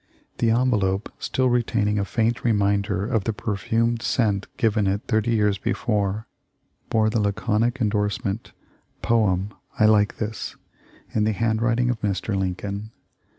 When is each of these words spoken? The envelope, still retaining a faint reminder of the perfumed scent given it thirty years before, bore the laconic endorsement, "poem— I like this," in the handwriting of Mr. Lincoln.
The 0.39 0.49
envelope, 0.49 1.13
still 1.19 1.49
retaining 1.49 1.99
a 1.99 2.05
faint 2.05 2.43
reminder 2.43 3.05
of 3.05 3.25
the 3.25 3.33
perfumed 3.33 4.01
scent 4.01 4.47
given 4.57 4.87
it 4.87 5.03
thirty 5.07 5.29
years 5.35 5.59
before, 5.59 6.25
bore 6.89 7.11
the 7.11 7.19
laconic 7.19 7.79
endorsement, 7.79 8.51
"poem— 9.03 9.53
I 9.79 9.85
like 9.85 10.17
this," 10.17 10.55
in 11.13 11.23
the 11.23 11.33
handwriting 11.33 11.91
of 11.91 12.01
Mr. 12.01 12.35
Lincoln. 12.35 12.89